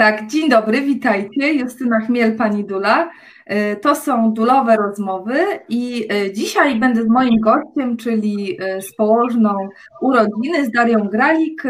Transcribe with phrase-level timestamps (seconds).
[0.00, 1.52] Tak, dzień dobry, witajcie.
[1.52, 3.10] Justyna Chmiel, pani Dula.
[3.46, 5.34] E, to są dulowe rozmowy
[5.68, 9.68] i e, dzisiaj będę z moim gościem, czyli e, z położną
[10.00, 11.62] urodziny, z Darią Gralik.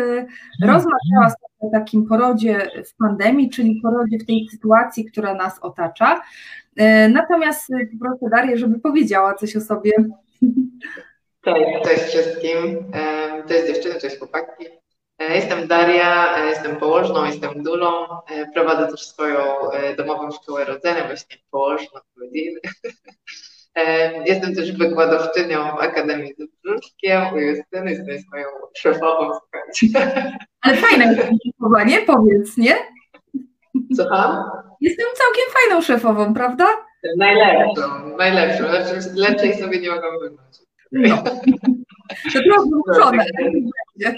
[0.62, 6.20] Rozmawiała o takim porodzie w pandemii, czyli porodzie w tej sytuacji, która nas otacza.
[7.08, 7.68] Natomiast
[8.00, 9.92] proszę Darię, żeby powiedziała coś o sobie.
[11.44, 12.84] Cześć, cześć wszystkim.
[13.48, 14.80] Cześć dziewczyny, cześć chłopaki.
[15.20, 18.06] E, jestem Daria, e, jestem położną, jestem dulą.
[18.30, 19.38] E, prowadzę też swoją
[19.96, 22.60] domową szkołę rodzenia, właśnie położną rodziny.
[24.26, 28.46] Jestem też wykładowczynią w Akademii z Brzuszkiem u Justyny, jest moją
[28.76, 30.10] szefową, słuchajcie.
[30.62, 32.00] Ale fajne jest szefowa, nie?
[32.00, 32.76] Powiedz, nie?
[33.96, 34.44] Słucham?
[34.80, 36.66] Jestem całkiem fajną szefową, prawda?
[37.16, 38.64] Najlepszą, najlepszą.
[39.14, 40.56] Lepszej sobie nie mogę wybrać.
[40.92, 41.22] No.
[42.32, 43.24] To trochę
[44.00, 44.14] E, tak,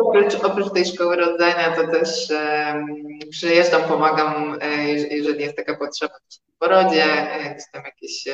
[0.00, 2.86] oprócz, oprócz tej szkoły rodzenia to też um,
[3.30, 6.14] przyjeżdżam, pomagam, e, jeżeli jest taka potrzeba
[6.54, 7.04] w porodzie,
[7.54, 8.24] gdzieś tam jakieś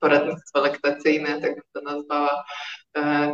[0.00, 2.44] poradnictwo laktacyjne, tak bym to nazwała.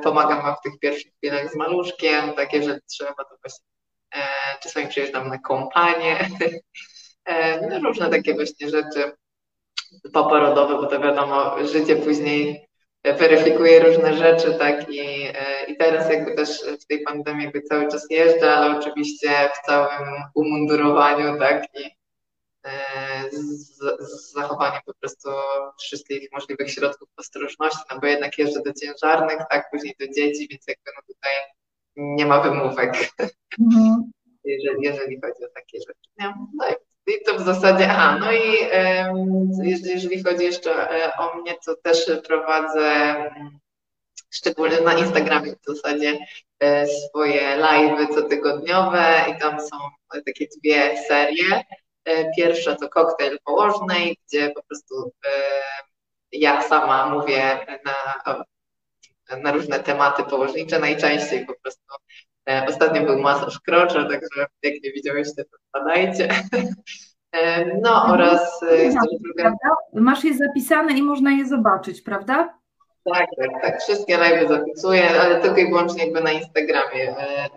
[0.02, 3.64] Pomagam wam w tych pierwszych chwilach z maluszkiem, tak jeżeli trzeba, to właśnie
[4.62, 6.16] czasami przyjeżdżam na kompanię.
[7.70, 9.12] No, różne takie właśnie rzeczy
[10.12, 12.65] poporodowe, bo to wiadomo, życie później
[13.14, 15.00] weryfikuje różne rzeczy, tak, i,
[15.34, 19.66] e, i teraz jakby też w tej pandemii jakby cały czas jeżdżę, ale oczywiście w
[19.66, 21.84] całym umundurowaniu, tak, i
[22.64, 22.70] e,
[23.30, 25.28] z, z zachowaniem po prostu
[25.80, 30.64] wszystkich możliwych środków ostrożności, no bo jednak jeżdżę do ciężarnych, tak, później do dzieci, więc
[30.68, 31.32] jakby no tutaj
[31.96, 32.94] nie ma wymówek,
[33.60, 34.10] mhm.
[34.44, 36.10] jeżeli, jeżeli chodzi o takie rzeczy.
[36.18, 36.34] Nie?
[36.54, 36.74] No i
[37.06, 38.68] i to w zasadzie, a no i
[39.62, 43.58] jeżeli chodzi jeszcze e, o mnie, to też prowadzę mm,
[44.30, 46.18] szczególnie na Instagramie w zasadzie
[46.60, 49.76] e, swoje live'y cotygodniowe i tam są
[50.26, 51.64] takie dwie serie.
[52.04, 55.12] E, pierwsza to koktajl położnej, gdzie po prostu
[56.32, 58.34] ja sama mówię na,
[59.36, 61.82] na różne tematy położnicze, najczęściej po prostu
[62.68, 66.28] Ostatnio był masaż krocza, także jak nie widziałeś, to wpadajcie.
[67.82, 69.56] No oraz e, jest program...
[69.92, 72.58] Masz je zapisane i można je zobaczyć, prawda?
[73.04, 73.82] Tak, tak, tak.
[73.82, 77.16] Wszystkie live zapisuję, ale tylko i wyłącznie jakby na Instagramie.
[77.18, 77.48] E,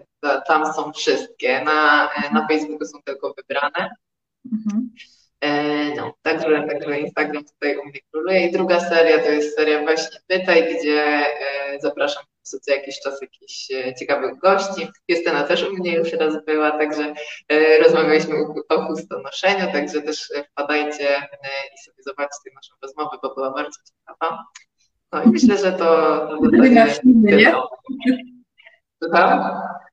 [0.48, 1.62] tam są wszystkie.
[1.64, 3.90] Na, e, na Facebooku są tylko wybrane.
[4.54, 4.90] Mhm.
[5.98, 8.48] No, także, także Instagram tutaj u mnie króluje.
[8.48, 11.26] I druga seria to jest seria właśnie Pytaj, gdzie
[11.80, 14.88] zapraszam co jakiś czas jakichś e, ciekawych gości.
[15.08, 17.14] Justyna też u mnie już raz była, także
[17.50, 18.36] e, rozmawialiśmy
[18.70, 21.08] o chustonoszeniu, także też e, wpadajcie
[21.76, 24.44] i sobie zobaczcie naszą rozmowę, bo była bardzo ciekawa.
[25.12, 26.30] No i myślę, że to...
[26.52, 27.54] Maślimy, nie?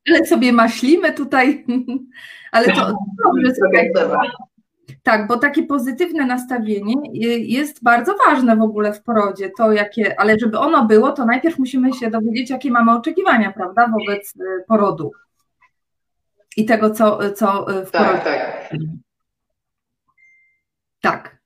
[0.09, 1.65] Ale sobie maślimy tutaj,
[2.53, 3.53] ale to dobrze.
[5.03, 6.95] Tak, bo takie pozytywne nastawienie
[7.47, 9.51] jest bardzo ważne w ogóle w porodzie.
[9.59, 13.89] To jakie, ale żeby ono było, to najpierw musimy się dowiedzieć, jakie mamy oczekiwania, prawda,
[13.89, 15.13] wobec y, porodu
[16.57, 18.25] i tego, co, co y, w tak, porodzie.
[18.25, 18.79] Tak.
[21.01, 21.37] Tak.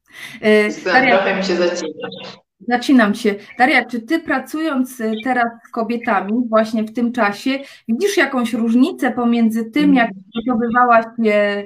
[0.45, 2.09] Y, Daria, trochę mi się zacina.
[2.69, 3.35] Zaczynam się.
[3.59, 7.51] Daria, czy ty pracując teraz z kobietami właśnie w tym czasie,
[7.89, 11.65] widzisz jakąś różnicę pomiędzy tym, jak przygotowywałaś się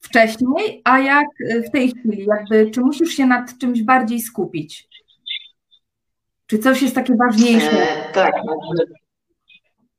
[0.00, 2.26] wcześniej, a jak y, w tej chwili?
[2.26, 4.88] Jakby, czy musisz się nad czymś bardziej skupić?
[6.46, 7.70] Czy coś jest takie ważniejsze?
[7.70, 8.32] E, tak.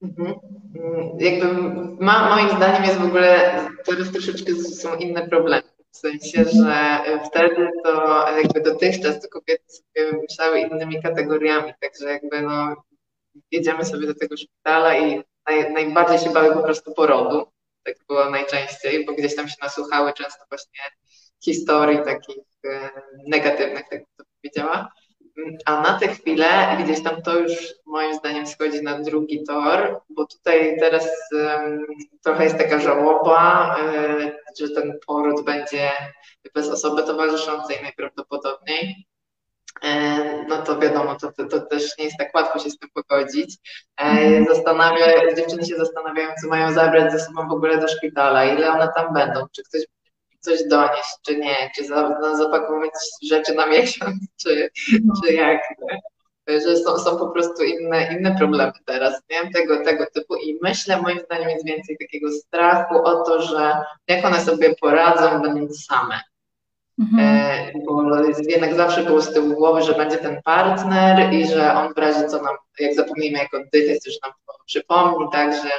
[0.01, 0.35] Mhm.
[1.19, 1.53] Jakby
[2.05, 3.51] ma, moim zdaniem jest w ogóle
[3.85, 5.63] teraz troszeczkę są inne problemy.
[5.91, 12.41] W sensie, że wtedy to jakby dotychczas to kobiety sobie myślały innymi kategoriami, także jakby
[12.41, 12.75] no
[13.51, 17.47] jedziemy sobie do tego szpitala i naj, najbardziej się bały po prostu porodu
[17.84, 20.81] tak było najczęściej, bo gdzieś tam się nasłuchały często właśnie
[21.44, 22.90] historii takich e,
[23.28, 24.91] negatywnych, tak to powiedziała.
[25.66, 27.51] A na tę chwilę gdzieś tam to już
[27.85, 31.85] moim zdaniem schodzi na drugi tor, bo tutaj teraz um,
[32.23, 35.92] trochę jest taka żałoba, um, że ten poród będzie
[36.56, 39.06] bez osoby towarzyszącej najprawdopodobniej.
[41.24, 43.57] No to to, to, też nie jest tak łatwo się z tym pogodzić.
[43.98, 44.45] E, mhm.
[44.45, 48.89] Zastanawia, dziewczyny się zastanawiają, co mają zabrać ze sobą w ogóle do szpitala, ile one
[48.95, 49.81] tam będą, czy ktoś
[50.39, 52.92] coś donieść, czy nie, czy za, zapakować
[53.24, 54.69] rzeczy na miesiąc, czy,
[55.06, 55.13] no.
[55.24, 55.62] czy jak.
[56.48, 59.51] Że są, są po prostu inne, inne problemy teraz, nie?
[59.51, 63.77] Tego, tego typu i myślę, moim zdaniem jest więcej takiego strachu o to, że
[64.07, 66.19] jak one sobie poradzą, będąc same
[67.00, 67.19] Mhm.
[67.19, 68.04] E, bo
[68.48, 72.28] jednak zawsze było z tyłu głowy, że będzie ten partner i że on w razie
[72.28, 75.72] co nam, jak zapomnimy jak oddychać, już nam to przypomni, tak, że,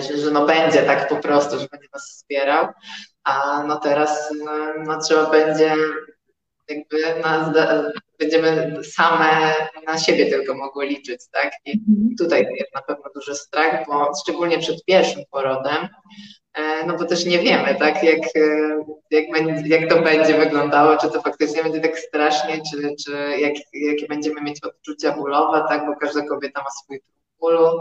[0.00, 2.68] że, że no będzie tak po prostu, że będzie nas wspierał,
[3.24, 4.52] a no teraz no,
[4.84, 5.74] no trzeba będzie
[6.68, 7.52] jakby na,
[8.18, 9.54] będziemy same
[9.86, 11.52] na siebie tylko mogły liczyć, tak?
[11.64, 12.16] I mhm.
[12.18, 15.88] tutaj jest na pewno duży strach, bo szczególnie przed pierwszym porodem,
[16.54, 19.24] e, no bo też nie wiemy, tak, jak, e, jak,
[19.66, 24.40] jak to będzie wyglądało, czy to faktycznie będzie tak strasznie, czy, czy jak, jakie będziemy
[24.40, 27.00] mieć odczucia bólowe, tak, bo każda kobieta ma swój
[27.40, 27.80] bólu.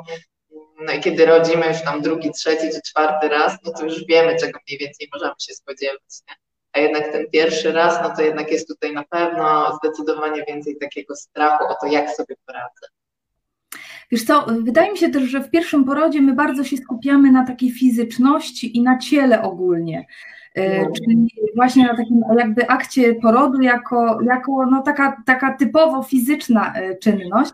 [0.86, 4.36] No i kiedy rodzimy już tam drugi, trzeci czy czwarty raz, no to już wiemy,
[4.40, 6.02] czego mniej więcej możemy się spodziewać.
[6.28, 6.45] Nie?
[6.76, 11.16] A jednak ten pierwszy raz, no to jednak jest tutaj na pewno zdecydowanie więcej takiego
[11.16, 12.88] strachu o to, jak sobie poradzę.
[14.12, 17.46] Wiesz co, wydaje mi się też, że w pierwszym porodzie my bardzo się skupiamy na
[17.46, 20.06] takiej fizyczności i na ciele ogólnie.
[20.56, 20.92] E, no.
[20.92, 26.96] Czyli właśnie na takim jakby akcie porodu jako, jako no taka, taka typowo fizyczna e,
[26.96, 27.52] czynność.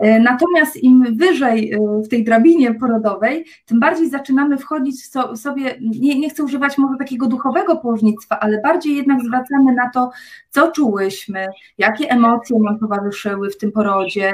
[0.00, 1.72] E, natomiast im wyżej
[2.04, 4.96] w tej drabinie porodowej, tym bardziej zaczynamy wchodzić
[5.34, 9.90] w sobie, nie, nie chcę używać może takiego duchowego położnictwa, ale bardziej jednak zwracamy na
[9.90, 10.10] to,
[10.50, 11.46] co czułyśmy,
[11.78, 14.32] jakie emocje nam towarzyszyły w tym porodzie,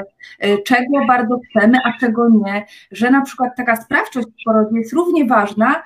[0.65, 5.25] czego bardzo chcemy, a czego nie, że na przykład taka sprawczość w porodzie jest równie
[5.25, 5.83] ważna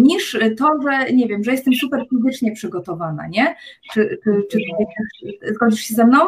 [0.00, 3.56] niż to, że nie wiem, że jestem super fizycznie przygotowana, nie?
[3.92, 4.58] Czy, czy, czy
[5.54, 6.18] zgodzisz się ze mną?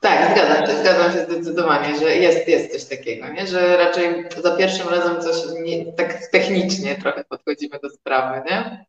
[0.00, 3.46] Tak, zgadzam się, zgadzam się zdecydowanie, że jest, jest coś takiego, nie?
[3.46, 8.86] że raczej za pierwszym razem coś nie, tak technicznie trochę podchodzimy do sprawy, nie?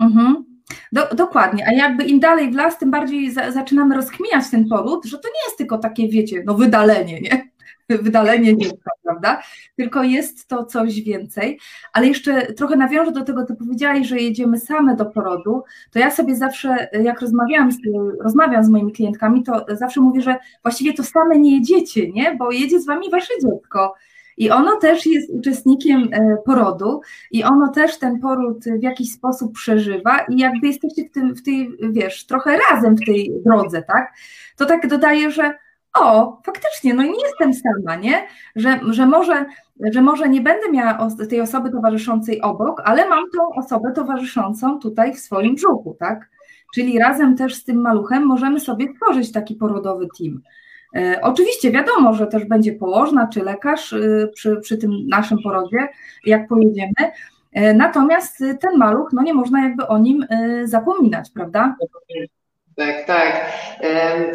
[0.00, 0.44] Mhm.
[0.92, 5.04] Do, dokładnie, a jakby im dalej w las, tym bardziej za, zaczynamy rozkminiać ten poród,
[5.04, 7.55] że to nie jest tylko takie, wiecie, no wydalenie, nie?
[8.02, 9.42] wydalenie dziecka, prawda?
[9.76, 11.58] Tylko jest to coś więcej.
[11.92, 16.10] Ale jeszcze trochę nawiążę do tego, co powiedziałeś, że jedziemy same do porodu, to ja
[16.10, 17.76] sobie zawsze, jak rozmawiałam z,
[18.20, 22.34] rozmawiam z moimi klientkami, to zawsze mówię, że właściwie to same nie jedziecie, nie?
[22.34, 23.94] Bo jedzie z wami wasze dziecko.
[24.36, 27.00] I ono też jest uczestnikiem e, porodu
[27.30, 31.42] i ono też ten poród w jakiś sposób przeżywa i jakby jesteście w, tym, w
[31.42, 34.12] tej, wiesz, trochę razem w tej drodze, tak?
[34.56, 35.54] To tak dodaje, że
[36.00, 38.26] o, faktycznie, no nie jestem sama, nie?
[38.56, 39.46] Że, że, może,
[39.92, 45.14] że może nie będę miała tej osoby towarzyszącej obok, ale mam tą osobę towarzyszącą tutaj
[45.14, 46.30] w swoim brzuchu, tak?
[46.74, 50.42] Czyli razem też z tym maluchem możemy sobie tworzyć taki porodowy team.
[50.96, 55.88] E, oczywiście wiadomo, że też będzie położna czy lekarz e, przy, przy tym naszym porodzie,
[56.26, 56.92] jak pojedziemy,
[57.52, 60.26] e, natomiast ten maluch, no nie można jakby o nim
[60.64, 61.76] zapominać, prawda?
[62.76, 63.52] Tak, tak.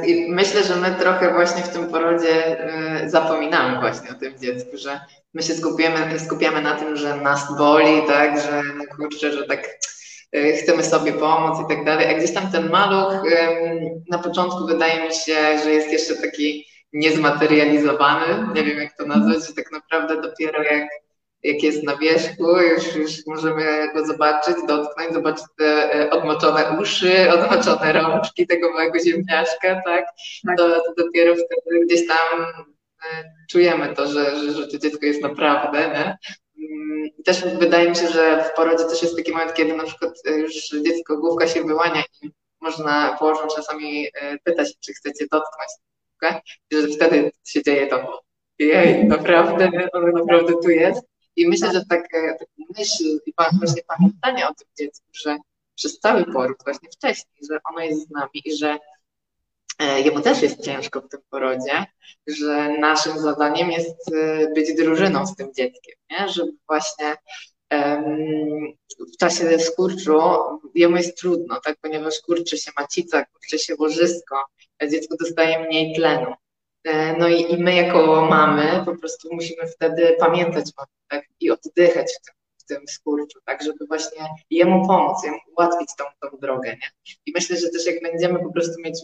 [0.07, 4.77] I myślę, że my trochę właśnie w tym porodzie e, zapominamy właśnie o tym dziecku,
[4.77, 4.99] że
[5.33, 9.79] my się skupiamy, skupiamy na tym, że nas boli, tak, że no kurczę, że tak
[10.31, 12.15] e, chcemy sobie pomóc i tak dalej.
[12.15, 13.23] A gdzieś tam ten maluch
[14.09, 19.47] na początku wydaje mi się, że jest jeszcze taki niezmaterializowany, nie wiem jak to nazwać,
[19.47, 20.83] że tak naprawdę dopiero jak
[21.43, 27.31] jak jest na wierzchu, już, już możemy go zobaczyć, dotknąć, zobaczyć te e, odmoczone uszy,
[27.31, 30.05] odmoczone rączki tego małego ziemniaczka, tak?
[30.45, 30.57] tak.
[30.57, 35.21] To, to dopiero wtedy gdzieś tam e, czujemy to, że, że, że to dziecko jest
[35.21, 36.17] naprawdę, nie?
[36.65, 40.13] Mm, też wydaje mi się, że w porodzie też jest taki moment, kiedy na przykład
[40.25, 40.53] e, już
[40.85, 42.29] dziecko główka się wyłania i
[42.61, 44.07] można położą czasami
[44.43, 45.69] pytać, czy chcecie dotknąć
[46.09, 46.41] główkę,
[46.71, 48.21] i że wtedy się dzieje to.
[48.59, 51.10] Jej, naprawdę, ono naprawdę tu jest.
[51.35, 55.37] I myślę, że taka, taka myśl i właśnie pamiętanie o tym dziecku, że
[55.75, 58.77] przez cały poród, właśnie wcześniej, że ono jest z nami i że
[59.79, 61.85] e, jemu też jest ciężko w tym porodzie,
[62.27, 66.29] że naszym zadaniem jest e, być drużyną z tym dzieckiem, nie?
[66.29, 67.15] żeby właśnie
[69.13, 70.19] w czasie skurczu
[70.75, 74.43] jemu jest trudno, tak, ponieważ kurczy się macica, kurczy się łożysko,
[74.89, 76.33] dziecko dostaje mniej tlenu.
[76.83, 81.25] E, no i, i my jako mamy po prostu musimy wtedy pamiętać o tym tak?
[81.39, 86.03] i oddychać w tym, w tym skurczu, tak, żeby właśnie jemu pomóc, jemu ułatwić tą,
[86.21, 86.69] tą drogę.
[86.69, 87.15] Nie?
[87.25, 88.99] I myślę, że też jak będziemy po prostu mieć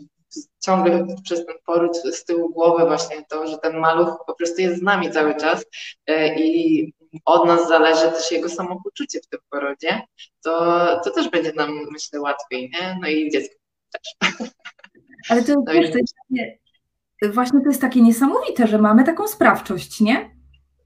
[0.63, 4.79] ciągle przez ten poród z tyłu głowy właśnie to, że ten maluch po prostu jest
[4.79, 5.65] z nami cały czas
[6.07, 6.93] e, i
[7.25, 10.01] od nas zależy też jego samopoczucie w tym porodzie,
[10.43, 12.97] to, to też będzie nam, myślę, łatwiej, nie?
[13.01, 13.55] No i dziecko
[13.91, 14.31] też.
[15.29, 16.13] Ale to, no wiesz, to jest
[17.33, 20.29] właśnie to jest takie niesamowite, że mamy taką sprawczość, nie?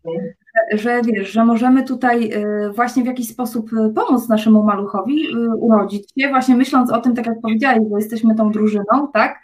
[0.06, 5.36] Że, że wiesz, że możemy tutaj y, właśnie w jakiś sposób y, pomóc naszemu maluchowi
[5.36, 9.40] y, urodzić się, właśnie myśląc o tym, tak jak powiedziałeś, bo jesteśmy tą drużyną, tak?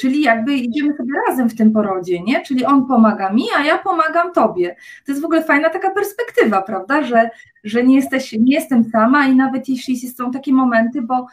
[0.00, 2.42] Czyli jakby idziemy sobie razem w tym porodzie, nie?
[2.42, 4.76] Czyli on pomaga mi, a ja pomagam tobie.
[5.06, 7.02] To jest w ogóle fajna taka perspektywa, prawda?
[7.02, 7.30] Że,
[7.64, 11.26] że nie, jesteś, nie jestem sama i nawet jeśli są takie momenty, bo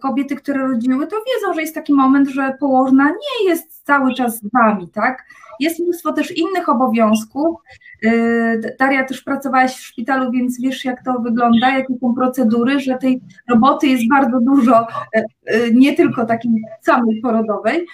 [0.00, 4.38] kobiety, które rodziły, to wiedzą, że jest taki moment, że położna nie jest cały czas
[4.38, 5.24] z wami, tak?
[5.60, 7.56] Jest mnóstwo też innych obowiązków.
[8.04, 12.94] Y, Daria, też pracowałaś w szpitalu, więc wiesz, jak to wygląda, jakie są procedury, że
[12.94, 17.86] tej roboty jest bardzo dużo, y, y, nie tylko takiej samej porodowej.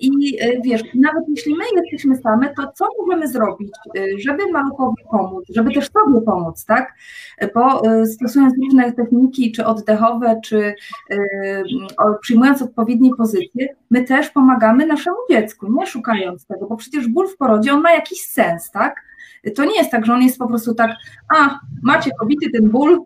[0.00, 3.70] I wiesz, nawet jeśli my jesteśmy same, to co możemy zrobić,
[4.18, 6.94] żeby maluchowi pomóc, żeby też sobie pomóc, tak?
[7.54, 10.74] Bo stosując różne techniki, czy oddechowe, czy
[12.20, 17.36] przyjmując odpowiednie pozycje, my też pomagamy naszemu dziecku, nie szukając tego, bo przecież ból w
[17.36, 19.06] porodzie, on ma jakiś sens, tak?
[19.54, 20.90] To nie jest tak, że on jest po prostu tak,
[21.36, 22.98] a macie kobiety ten ból,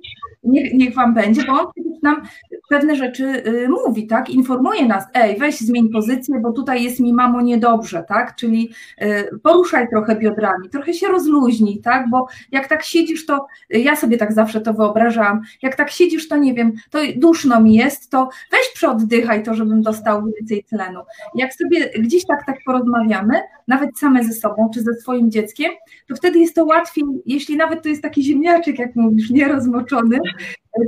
[0.42, 1.66] niech, niech wam będzie, bo on
[2.02, 2.22] nam
[2.68, 4.30] pewne rzeczy y, mówi, tak?
[4.30, 8.36] Informuje nas, ej, weź zmień pozycję, bo tutaj jest mi mamo niedobrze, tak?
[8.36, 8.70] Czyli
[9.02, 12.10] y, poruszaj trochę biodrami, trochę się rozluźnij, tak?
[12.10, 16.36] Bo jak tak siedzisz, to ja sobie tak zawsze to wyobrażam, jak tak siedzisz, to
[16.36, 21.00] nie wiem, to duszno mi jest, to weź przeoddychaj to, żebym dostał więcej tlenu.
[21.34, 25.70] Jak sobie gdzieś tak tak porozmawiamy, nawet same ze sobą, czy ze swoim dzieckiem,
[26.08, 30.18] to wtedy jest to łatwiej, jeśli nawet to jest taki ziemniaczek, jak mówisz, nierozmoczony,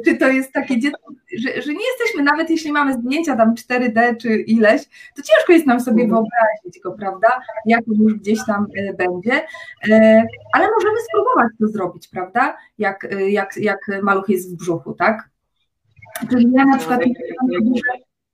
[0.05, 4.17] czy to jest takie dziecko, że, że nie jesteśmy, nawet jeśli mamy zdjęcia tam 4D
[4.17, 4.83] czy ileś,
[5.17, 6.11] to ciężko jest nam sobie mhm.
[6.11, 7.29] wyobrazić go, prawda,
[7.67, 9.33] jak on już gdzieś tam e, będzie,
[9.91, 10.23] e,
[10.53, 15.29] ale możemy spróbować to zrobić, prawda, jak, e, jak, jak maluch jest w brzuchu, tak?
[16.31, 17.01] Czyli ja na przykład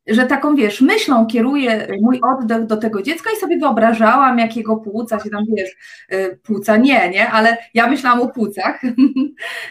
[0.09, 5.21] że taką, wiesz, myślą kieruję mój oddech do tego dziecka i sobie wyobrażałam, jakiego płuca
[5.21, 5.77] się tam, wiesz,
[6.12, 8.95] y, płuca nie, nie, ale ja myślałam o płucach, y,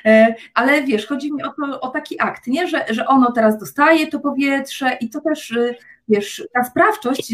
[0.54, 4.08] ale wiesz, chodzi mi o, to, o taki akt, nie, że, że ono teraz dostaje
[4.08, 5.76] to powietrze i to też, y,
[6.08, 7.34] wiesz, ta sprawczość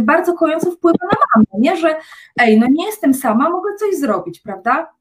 [0.00, 1.96] bardzo kojąco wpływa na mamę, nie, że
[2.40, 4.92] ej, no nie jestem sama, mogę coś zrobić, prawda?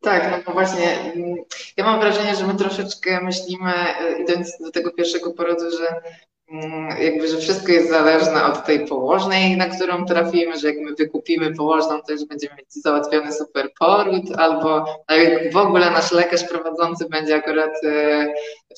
[0.00, 1.34] Tak, no właśnie mm,
[1.76, 6.00] ja mam wrażenie, że my troszeczkę myślimy, e, idąc do tego pierwszego porodu, że
[6.50, 10.94] mm, jakby, że wszystko jest zależne od tej położnej, na którą trafimy, że jak my
[10.94, 16.44] wykupimy położną, to już będziemy mieć załatwiony super poród, albo jak w ogóle nasz lekarz
[16.48, 18.26] prowadzący będzie akurat e,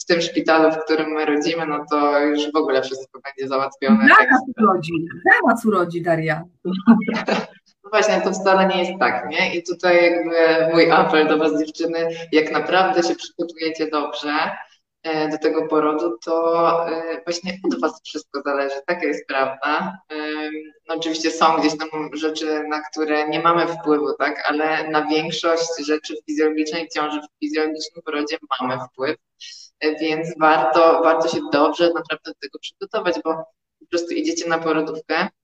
[0.00, 4.06] w tym szpitalu, w którym my rodzimy, no to już w ogóle wszystko będzie załatwione.
[4.06, 6.44] Dla nas urodzi, dla nas urodzi, Daria.
[7.90, 9.54] właśnie, to wcale nie jest tak, nie?
[9.54, 10.34] I tutaj jakby
[10.72, 14.50] mój apel do Was dziewczyny, jak naprawdę się przygotujecie dobrze
[15.02, 19.98] e, do tego porodu, to e, właśnie od Was wszystko zależy, taka jest prawda.
[20.88, 24.42] No oczywiście są gdzieś tam rzeczy, na które nie mamy wpływu, tak?
[24.48, 29.16] Ale na większość rzeczy w fizjologicznej ciąży, w fizjologicznym porodzie mamy wpływ,
[29.80, 33.34] e, więc warto, warto się dobrze naprawdę do tego przygotować, bo
[33.78, 35.41] po prostu idziecie na porodówkę, E,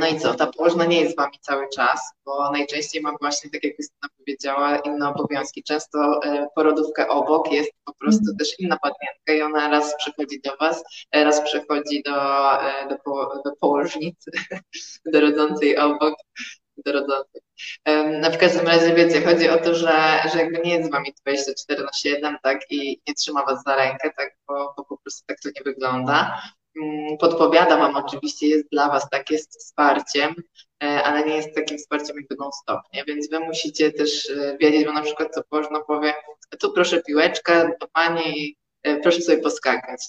[0.00, 3.50] no i co, ta położna nie jest z Wami cały czas, bo najczęściej ma właśnie,
[3.50, 5.62] tak jak Krystyna powiedziała, inne obowiązki.
[5.62, 8.36] Często e, porodówka obok jest po prostu mm.
[8.36, 12.12] też inna pacjentka i ona raz przychodzi do Was, e, raz przychodzi do,
[12.90, 14.30] do, po, do położnicy,
[15.12, 16.14] do rodzącej obok,
[16.76, 17.42] do rodzącej.
[18.20, 21.14] No w każdym razie wiecie, chodzi o to, że, że jakby nie jest z Wami
[21.20, 25.24] 24 na 7, tak, i nie trzyma Was za rękę, tak, bo, bo po prostu
[25.26, 26.42] tak to nie wygląda.
[27.18, 30.34] Podpowiada Wam oczywiście, jest dla Was tak, jest wsparciem,
[30.84, 32.80] e, ale nie jest takim wsparciem jakby non-stop?
[33.06, 36.14] Więc Wy musicie też e, wiedzieć, bo na przykład co położno powie,
[36.60, 40.00] tu proszę piłeczkę do Pani e, proszę sobie poskakać.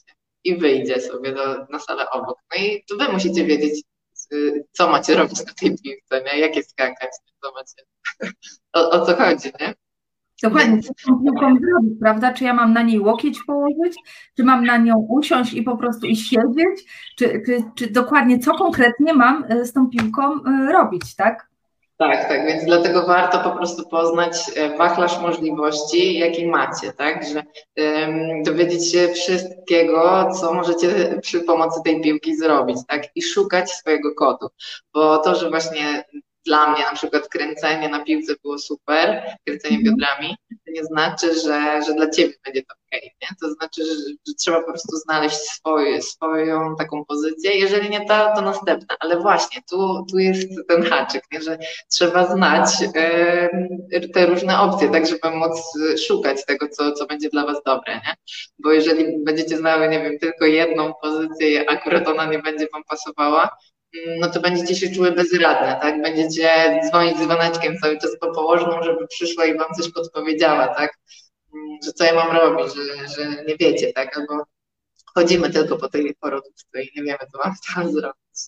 [0.45, 2.37] I wyjdzie sobie do, na salę obok.
[2.51, 3.83] No i to Wy musicie wiedzieć,
[4.71, 6.39] co macie robić na tej piłce, nie?
[6.39, 7.09] Jakie skakać,
[7.43, 7.83] co macie,
[8.73, 9.73] o, o co chodzi, nie?
[10.43, 12.33] Dokładnie, co z tą piłką zrobić, prawda?
[12.33, 13.95] Czy ja mam na niej łokieć położyć,
[14.37, 16.85] czy mam na nią usiąść i po prostu i siedzieć,
[17.17, 21.53] czy, czy, czy dokładnie co konkretnie mam e, z tą piłką e, robić, tak?
[21.97, 27.43] Tak, tak, więc dlatego warto po prostu poznać e, wachlarz możliwości, jaki macie, tak, że
[27.77, 34.15] um, dowiedzieć się wszystkiego, co możecie przy pomocy tej piłki zrobić, tak, i szukać swojego
[34.15, 34.47] kodu,
[34.93, 36.03] bo to, że właśnie
[36.45, 39.95] dla mnie na przykład kręcenie na piłce było super, kręcenie mhm.
[39.95, 43.27] biodrami, to nie znaczy, że, że dla ciebie będzie to ok, nie?
[43.41, 43.93] To znaczy, że,
[44.27, 47.51] że trzeba po prostu znaleźć swoje, swoją taką pozycję.
[47.51, 48.95] Jeżeli nie ta, to następna.
[48.99, 51.41] Ale właśnie, tu, tu jest ten haczyk, nie?
[51.41, 51.57] że
[51.91, 52.69] trzeba znać
[53.93, 55.61] y, te różne opcje, tak żeby móc
[56.07, 58.13] szukać tego, co, co będzie dla was dobre, nie?
[58.59, 62.83] Bo jeżeli będziecie znały, nie wiem, tylko jedną pozycję i akurat ona nie będzie wam
[62.83, 63.49] pasowała,
[64.19, 66.01] no to będziecie się czuły bezradne, tak?
[66.01, 70.97] Będziecie dzwonić dzwoneczkiem cały czas po położną, żeby przyszła i wam coś podpowiedziała, tak?
[71.53, 74.17] Mm, że co ja mam robić, że, że nie wiecie, tak?
[74.17, 74.43] Albo
[75.15, 78.39] chodzimy tylko po tej porodówce i nie wiemy, co mam tam zrobić.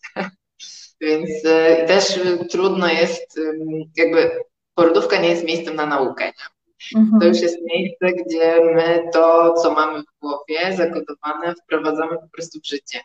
[1.01, 3.59] Więc y, też y, trudno jest, y,
[3.95, 4.31] jakby
[4.75, 6.55] porodówka nie jest miejscem na naukę, nie?
[6.99, 7.19] Mhm.
[7.21, 12.59] To już jest miejsce, gdzie my to, co mamy w głowie zakodowane, wprowadzamy po prostu
[12.59, 12.99] w życie.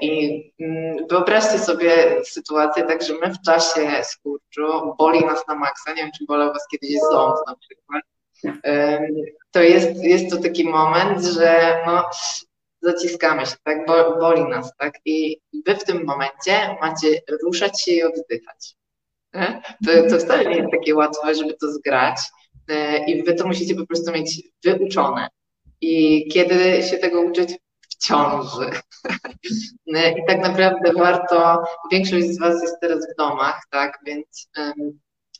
[0.00, 5.90] I mm, wyobraźcie sobie sytuację, tak, że my w czasie skurczu boli nas na maksa,
[5.90, 8.02] nie wiem, czy bolał was kiedyś ząb na przykład,
[9.50, 12.04] to jest, jest to taki moment, że no,
[12.82, 13.86] zaciskamy się, tak,
[14.20, 18.76] boli nas, tak, i wy w tym momencie macie ruszać się i oddychać.
[19.86, 22.20] To, to wcale nie jest takie łatwe, żeby to zgrać
[22.68, 25.28] e, i wy to musicie po prostu mieć wyuczone.
[25.80, 27.58] I kiedy się tego uczyć?
[28.06, 28.70] Ciąży.
[30.18, 34.48] I tak naprawdę warto, większość z Was jest teraz w domach, tak, więc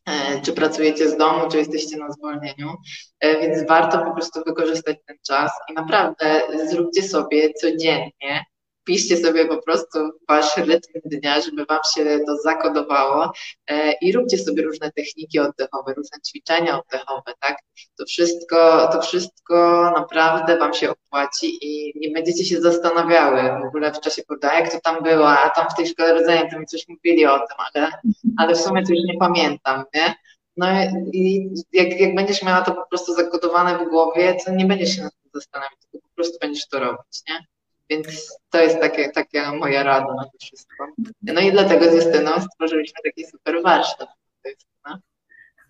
[0.06, 2.74] E, czy pracujecie z domu, czy jesteście na zwolnieniu,
[3.20, 8.44] e, więc warto po prostu wykorzystać ten czas i naprawdę zróbcie sobie codziennie,
[8.86, 13.32] piszcie sobie po prostu wasz rytm dnia, żeby wam się to zakodowało
[13.66, 17.56] e, i róbcie sobie różne techniki oddechowe, różne ćwiczenia oddechowe, tak?
[17.98, 23.92] To wszystko, to wszystko naprawdę wam się opłaci i nie będziecie się zastanawiały w ogóle
[23.92, 26.66] w czasie poda, jak to tam było, a tam w tej szkole rodzenia to mi
[26.66, 27.90] coś mówili o tym, ale,
[28.38, 30.14] ale w sumie to już nie pamiętam, nie?
[30.56, 30.66] No
[31.12, 35.02] i jak, jak będziesz miała to po prostu zakodowane w głowie, to nie będziesz się
[35.02, 37.46] nad tym zastanawiać, tylko po prostu będziesz to robić, nie?
[37.90, 40.86] Więc to jest takie, taka moja rada na to wszystko.
[41.22, 44.08] No i dlatego z Justyną stworzyliśmy taki super warsztat.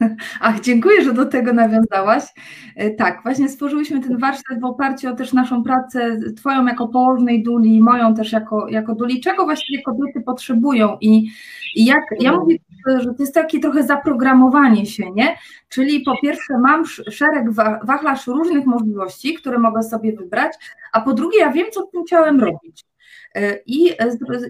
[0.41, 2.25] Ach, dziękuję, że do tego nawiązałaś.
[2.77, 7.43] E, tak, właśnie stworzyłyśmy ten warsztat w oparciu o też naszą pracę, Twoją jako położnej
[7.43, 11.31] duli, moją też jako, jako duli, czego właściwie kobiety potrzebują i,
[11.75, 12.57] i jak, ja mówię,
[12.87, 15.37] że to jest takie trochę zaprogramowanie się, nie?
[15.69, 17.53] Czyli po pierwsze mam szereg
[17.85, 20.53] wachlarz różnych możliwości, które mogę sobie wybrać,
[20.93, 22.85] a po drugie ja wiem, co z tym ciałem robić.
[23.35, 23.91] E, I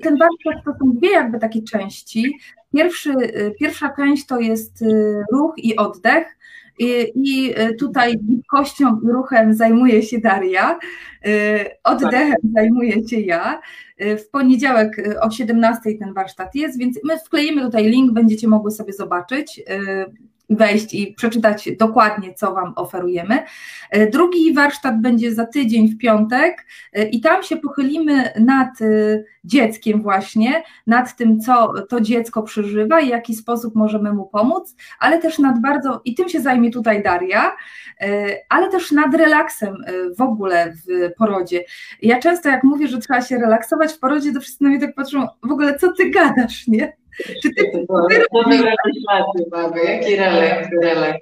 [0.02, 2.38] ten warsztat to są dwie jakby takie części.
[2.75, 4.87] Pierwszy, e, pierwsza część to jest e,
[5.33, 6.36] ruch i oddech.
[6.78, 10.78] I, I tutaj gibkością i ruchem zajmuje się Daria,
[11.85, 12.52] oddechem tak.
[12.54, 13.61] zajmuję się ja.
[13.99, 18.92] W poniedziałek o 17 ten warsztat jest, więc my wkleimy tutaj link, będziecie mogły sobie
[18.92, 19.62] zobaczyć
[20.50, 23.43] wejść i przeczytać dokładnie, co Wam oferujemy.
[23.91, 29.25] E, drugi warsztat będzie za tydzień w piątek e, i tam się pochylimy nad e,
[29.45, 34.76] dzieckiem właśnie, nad tym, co to dziecko przeżywa i w jaki sposób możemy mu pomóc,
[34.99, 37.52] ale też nad bardzo, i tym się zajmie tutaj Daria,
[38.49, 39.76] ale też nad relaksem
[40.19, 41.65] w ogóle w porodzie.
[42.02, 44.95] Ja często jak mówię, że trzeba się relaksować w porodzie, to wszyscy na mnie tak
[44.95, 46.93] patrzą, w ogóle co ty gadasz, nie?
[47.43, 47.87] Czy ty, ty
[49.52, 51.21] mamy, jaki relaks, relaks.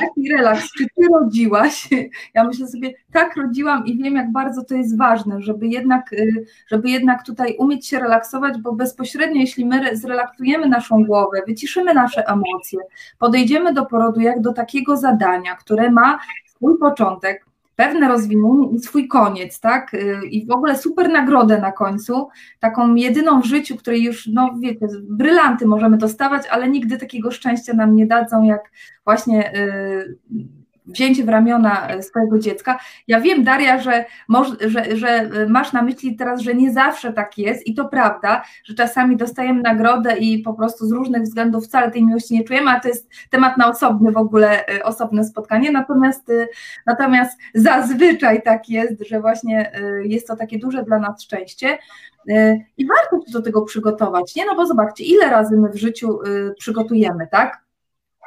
[0.00, 1.88] Jaki relaks, czy ty rodziłaś?
[2.34, 6.46] Ja myślę sobie, tak rodziłam i wiem, jak bardzo to jest ważne, żeby jednak, y,
[6.68, 12.26] żeby jednak tutaj umieć się relaksować, bo bezpośrednio, jeśli my zrelaksujemy naszą głowę, wyciszymy nasze
[12.26, 12.78] emocje,
[13.18, 17.47] podejdziemy do porodu jak do takiego zadania, które ma swój początek,
[17.78, 19.94] pewne rozwinięcie i swój koniec, tak?
[19.94, 22.28] Y, I w ogóle super nagrodę na końcu,
[22.60, 27.72] taką jedyną w życiu, której już, no wiecie, brylanty możemy dostawać, ale nigdy takiego szczęścia
[27.72, 28.70] nam nie dadzą, jak
[29.04, 30.16] właśnie y,
[30.88, 32.78] wzięcie w ramiona e, swojego dziecka.
[33.06, 34.04] Ja wiem, Daria, że,
[34.60, 38.42] że, że e, masz na myśli teraz, że nie zawsze tak jest i to prawda,
[38.64, 42.70] że czasami dostajemy nagrodę i po prostu z różnych względów wcale tej miłości nie czujemy,
[42.70, 45.72] a to jest temat na osobny w ogóle, e, osobne spotkanie.
[45.72, 46.32] Natomiast,
[46.86, 49.72] natomiast zazwyczaj tak jest, że właśnie
[50.04, 51.78] jest to takie duże dla nas szczęście.
[52.76, 54.46] I warto się do tego przygotować, nie?
[54.46, 56.18] No bo zobaczcie, ile razy my w życiu
[56.58, 57.67] przygotujemy, tak?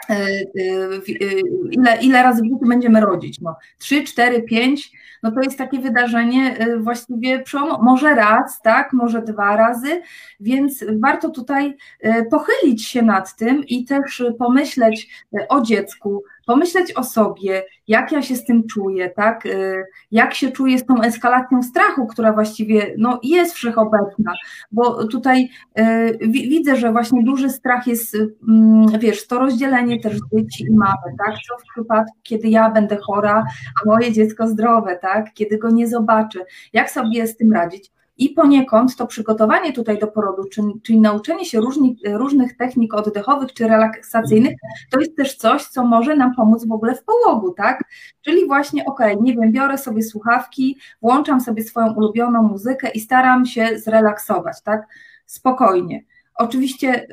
[0.09, 1.39] E, e, e,
[1.71, 3.41] ile, ile razy w życiu będziemy rodzić.
[3.41, 4.91] No, 3, 4, 5,
[5.23, 7.43] no to jest takie wydarzenie właściwie
[7.81, 10.01] może raz, tak, może dwa razy,
[10.39, 11.77] więc warto tutaj
[12.31, 15.09] pochylić się nad tym i też pomyśleć
[15.49, 19.45] o dziecku, pomyśleć o sobie, jak ja się z tym czuję, tak?
[19.45, 24.33] Y, jak się czuję z tą eskalacją strachu, która właściwie no, jest wszechobecna,
[24.71, 25.49] bo tutaj
[25.79, 28.29] y, widzę, że właśnie duży strach jest, y,
[28.99, 31.35] wiesz, to rozdzielenie też dzieci i mamy, tak?
[31.47, 33.43] Co w przypadku, kiedy ja będę chora,
[33.83, 35.33] a moje dziecko zdrowe, tak?
[35.33, 36.39] Kiedy go nie zobaczę,
[36.73, 37.91] jak sobie z tym radzić?
[38.17, 43.53] I poniekąd to przygotowanie tutaj do porodu, czyli, czyli nauczenie się różni, różnych technik oddechowych
[43.53, 44.53] czy relaksacyjnych,
[44.91, 47.83] to jest też coś, co może nam pomóc w ogóle w połogu, tak?
[48.21, 53.45] Czyli właśnie, ok, nie wiem, biorę sobie słuchawki, włączam sobie swoją ulubioną muzykę i staram
[53.45, 54.87] się zrelaksować, tak?
[55.25, 56.03] Spokojnie.
[56.35, 57.07] Oczywiście,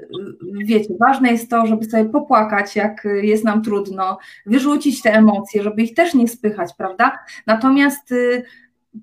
[0.65, 5.83] wiecie, ważne jest to, żeby sobie popłakać, jak jest nam trudno, wyrzucić te emocje, żeby
[5.83, 7.19] ich też nie spychać, prawda?
[7.47, 8.45] Natomiast y,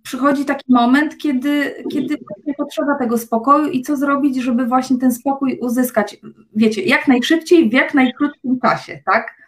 [0.03, 2.17] przychodzi taki moment, kiedy, kiedy
[2.57, 6.17] potrzeba tego spokoju i co zrobić, żeby właśnie ten spokój uzyskać,
[6.55, 9.44] wiecie, jak najszybciej, w jak najkrótszym czasie, tak?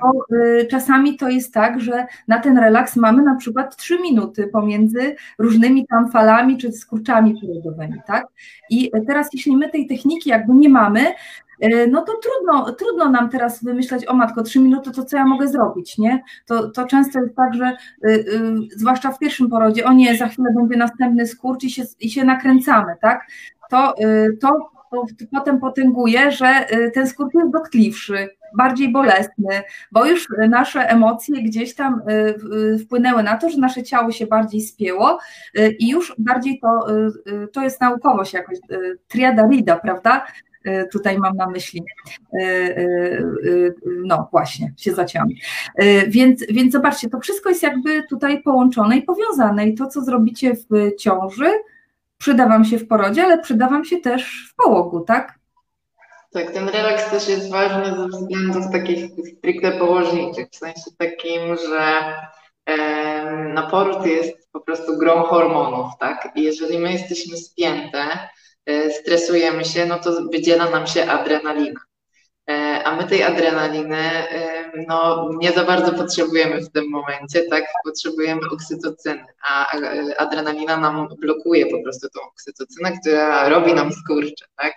[0.00, 0.24] Bo
[0.70, 5.86] czasami to jest tak, że na ten relaks mamy na przykład 3 minuty pomiędzy różnymi
[5.86, 8.26] tam falami czy skurczami porodowymi, tak?
[8.70, 11.14] I teraz jeśli my tej techniki jakby nie mamy,
[11.60, 15.24] E, no to trudno, trudno nam teraz wymyśleć, o matko, trzy minuty, to co ja
[15.24, 16.22] mogę zrobić, nie?
[16.46, 20.28] To, to często jest tak, że y, y, zwłaszcza w pierwszym porodzie, o nie, za
[20.28, 23.26] chwilę będzie następny skurcz i się, i się nakręcamy, tak?
[23.70, 30.28] To, y, to, to potem potęguje, że ten skurcz jest dotkliwszy, bardziej bolesny, bo już
[30.48, 32.02] nasze emocje gdzieś tam
[32.82, 35.18] wpłynęły na to, że nasze ciało się bardziej spięło
[35.78, 36.86] i już bardziej to,
[37.52, 38.58] to jest naukowość jakoś,
[39.08, 40.26] triada rida, prawda?
[40.92, 41.82] Tutaj mam na myśli.
[43.86, 45.28] No właśnie, się zacięłam.
[46.08, 50.54] Więc, więc zobaczcie, to wszystko jest jakby tutaj połączone i powiązane i to, co zrobicie
[50.54, 51.50] w ciąży,
[52.20, 55.38] przyda Wam się w porodzie, ale przyda Wam się też w połogu, tak?
[56.32, 62.14] Tak, ten relaks też jest ważny ze względów takich stricte położniczych, w sensie takim, że
[63.54, 66.28] na poród jest po prostu grą hormonów, tak?
[66.34, 68.28] I jeżeli my jesteśmy spięte,
[68.66, 71.80] E, stresujemy się, no to wydziela nam się adrenalina.
[72.80, 77.64] E, a my tej adrenaliny e, no, nie za bardzo potrzebujemy w tym momencie, tak?
[77.84, 79.66] Potrzebujemy oksytocyny, a
[80.18, 84.74] adrenalina nam blokuje po prostu tą oksytocynę, która robi nam skurcze, tak?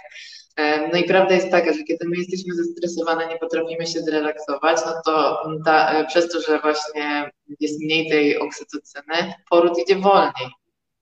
[0.92, 4.94] No i prawda jest taka, że kiedy my jesteśmy zestresowane, nie potrafimy się zrelaksować, no
[5.06, 10.50] to ta, przez to, że właśnie jest mniej tej oksytocyny, poród idzie wolniej.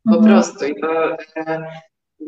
[0.06, 0.26] Po mhm.
[0.26, 0.66] prostu.
[0.66, 1.18] I to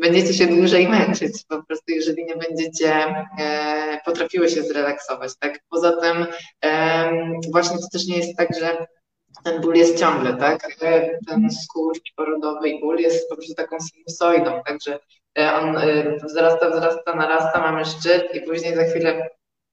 [0.00, 2.94] będziecie się dłużej męczyć, po prostu jeżeli nie będziecie
[3.38, 5.60] e, potrafiły się zrelaksować, tak?
[5.70, 6.26] Poza tym
[6.64, 7.10] e,
[7.52, 8.86] właśnie to też nie jest tak, że
[9.44, 10.68] ten ból jest ciągle, tak?
[10.82, 14.98] E, ten skurcz porodowy i ból jest po prostu taką sinusoidą, także
[15.38, 19.28] e, on e, wzrasta, wzrasta, narasta, mamy szczyt i później za chwilę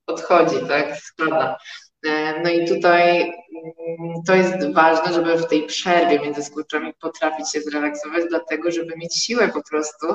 [0.07, 0.97] odchodzi, tak?
[0.97, 1.57] Spada.
[2.05, 7.51] E, no i tutaj mm, to jest ważne, żeby w tej przerwie między skurczami potrafić
[7.51, 10.07] się zrelaksować, dlatego żeby mieć siłę po prostu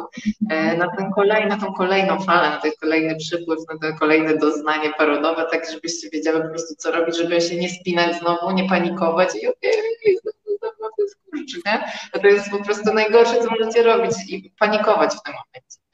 [0.51, 4.37] e, na, ten kolej, na tą kolejną falę, na ten kolejny przypływ, na to kolejne
[4.37, 8.69] doznanie parodowe, tak żebyście wiedziały po prostu co robić, żeby się nie spinać znowu, nie
[8.69, 11.93] panikować i okej, okay, znowu, znowu skurcz, nie?
[12.21, 15.86] To jest po prostu najgorsze, co możecie robić i panikować w tym momencie.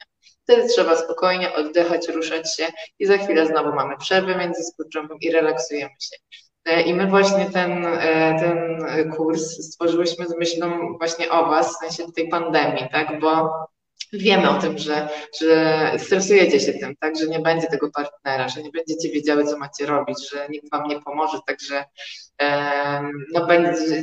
[0.43, 2.67] Wtedy trzeba spokojnie oddychać, ruszać się
[2.99, 6.17] i za chwilę znowu mamy przerwę między skurczem i relaksujemy się.
[6.65, 11.77] E, I my właśnie ten, e, ten kurs stworzyłyśmy z myślą właśnie o Was, w
[11.77, 13.19] sensie tej pandemii, tak?
[13.19, 13.49] Bo
[14.13, 15.09] wiemy o tym, że,
[15.41, 19.57] że stresujecie się tym, tak, że nie będzie tego partnera, że nie będziecie wiedziały, co
[19.57, 21.85] macie robić, że nikt wam nie pomoże, także
[23.33, 23.47] no,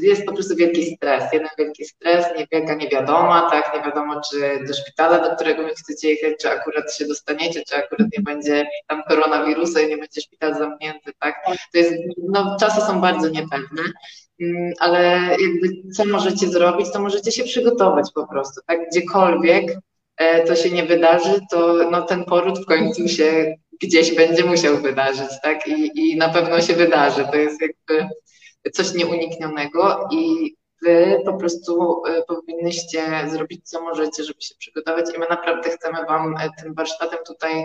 [0.03, 4.75] jest po prostu wielki stres, jeden wielki stres, niewielka niewiadoma, tak, nie wiadomo, czy do
[4.75, 9.03] szpitala, do którego wy chcecie jechać, czy akurat się dostaniecie, czy akurat nie będzie tam
[9.03, 11.35] koronawirusa i nie będzie szpital zamknięty, tak,
[11.73, 11.93] to jest,
[12.29, 13.83] no, czasy są bardzo niepewne,
[14.79, 19.81] ale jakby co możecie zrobić, to możecie się przygotować po prostu, tak, gdziekolwiek
[20.21, 24.77] E, to się nie wydarzy, to no, ten poród w końcu się gdzieś będzie musiał
[24.77, 25.69] wydarzyć, tak?
[25.69, 27.25] I, I na pewno się wydarzy.
[27.31, 28.09] To jest jakby
[28.73, 35.19] coś nieuniknionego i wy po prostu e, powinnyście zrobić, co możecie, żeby się przygotować i
[35.19, 37.65] my naprawdę chcemy wam e, tym warsztatem tutaj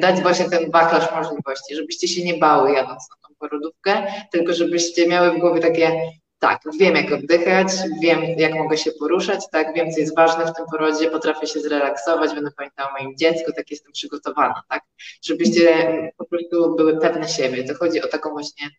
[0.00, 5.30] dać właśnie ten wachlarz możliwości, żebyście się nie bały jadąc na porodówkę, tylko żebyście miały
[5.30, 7.68] w głowie takie tak, wiem jak oddychać,
[8.02, 11.60] wiem jak mogę się poruszać, tak, wiem co jest ważne w tym porodzie, potrafię się
[11.60, 14.82] zrelaksować, będę pamiętała o moim dziecku, tak jestem przygotowana, tak,
[15.22, 17.64] żebyście po prostu były pewne siebie.
[17.64, 18.70] To chodzi o taką właśnie,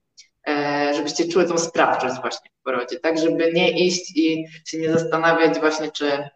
[0.47, 4.93] e, żebyście czuły tą sprawczość właśnie w porodzie, tak, żeby nie iść i się nie
[4.93, 6.29] zastanawiać właśnie, czy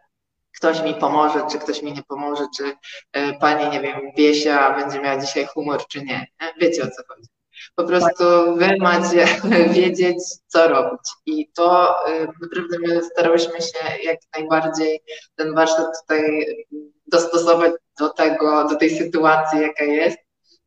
[0.56, 2.74] ktoś mi pomoże, czy ktoś mi nie pomoże, czy
[3.14, 6.28] e, pani, nie wiem, Biesia będzie miała dzisiaj humor, czy nie.
[6.62, 7.35] Wiecie o co chodzi.
[7.76, 8.24] Po prostu
[8.56, 9.26] wy macie
[9.76, 11.02] wiedzieć, co robić.
[11.26, 15.02] I to y, naprawdę my starałyśmy się jak najbardziej
[15.36, 16.46] ten warsztat tutaj
[17.08, 20.18] dostosować do tego, do tej sytuacji, jaka jest.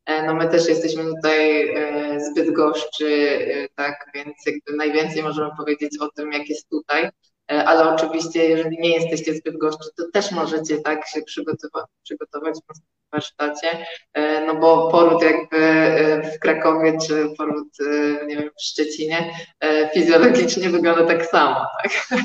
[0.08, 5.50] E, no my też jesteśmy tutaj e, zbyt goszczy, e, tak, więc jakby najwięcej możemy
[5.56, 7.10] powiedzieć o tym, jak jest tutaj.
[7.52, 12.54] E, ale oczywiście, jeżeli nie jesteście zbyt goszczy, to też możecie tak się przygotować, przygotować
[12.56, 17.68] w warsztacie, e, no bo poród jakby e, w Krakowie, czy poród,
[18.26, 19.30] nie wiem, w Szczecinie
[19.94, 21.92] fizjologicznie wygląda tak samo, tak?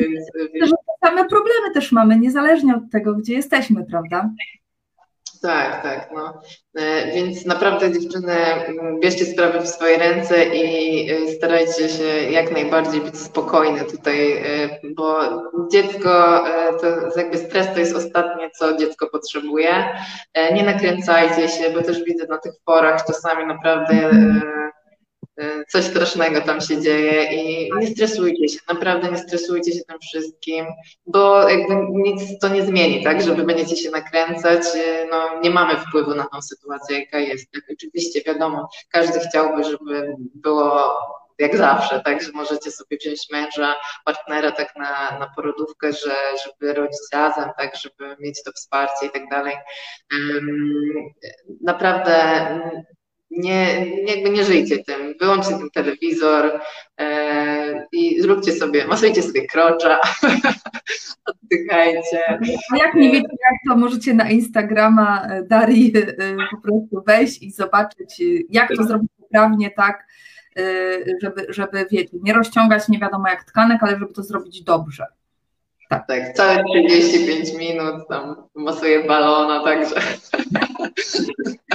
[0.00, 0.72] Więc, więc...
[1.04, 4.30] Same problemy też mamy, niezależnie od tego, gdzie jesteśmy, prawda?
[5.42, 6.10] Tak, tak.
[6.14, 6.40] No.
[6.78, 8.34] E, więc naprawdę dziewczyny,
[9.00, 14.42] bierzcie sprawy w swoje ręce i e, starajcie się jak najbardziej być spokojne tutaj, e,
[14.96, 15.20] bo
[15.72, 16.44] dziecko,
[16.80, 19.88] to jakby stres to jest ostatnie, co dziecko potrzebuje.
[20.54, 24.10] Nie nakręcajcie się, bo też widzę na tych forach czasami naprawdę
[25.68, 30.66] coś strasznego tam się dzieje i nie stresujcie się, naprawdę nie stresujcie się tym wszystkim,
[31.06, 35.50] bo jakby nic to nie zmieni, tak, że wy będziecie się nakręcać, y, no nie
[35.50, 37.52] mamy wpływu na tą sytuację, jaka jest.
[37.52, 40.98] Tak, oczywiście wiadomo, każdy chciałby, żeby było
[41.38, 43.74] jak zawsze, tak, że możecie sobie wziąć męża,
[44.04, 49.10] partnera tak na, na porodówkę, że, żeby rodzić razem, tak, żeby mieć to wsparcie i
[49.10, 49.56] tak dalej.
[51.60, 52.24] Naprawdę
[53.30, 56.60] nie, jakby nie żyjcie tym, wyłączcie ten telewizor
[57.00, 60.00] e, i zróbcie sobie, masujcie sobie krocza,
[61.30, 62.38] oddychajcie.
[62.72, 67.42] A jak nie wiecie jak, to możecie na Instagrama e, Darii e, po prostu wejść
[67.42, 70.06] i zobaczyć, e, jak to zrobić poprawnie, tak,
[71.22, 75.06] żeby, żeby wiecie, nie rozciągać nie wiadomo jak tkanek, ale żeby to zrobić dobrze.
[75.88, 79.94] Tak, tak całe 35 minut tam masuję balona, także.